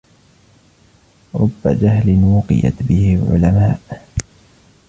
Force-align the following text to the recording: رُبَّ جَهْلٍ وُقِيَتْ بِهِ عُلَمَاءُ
رُبَّ 1.35 1.67
جَهْلٍ 1.67 2.23
وُقِيَتْ 2.23 2.83
بِهِ 2.89 3.23
عُلَمَاءُ 3.31 3.81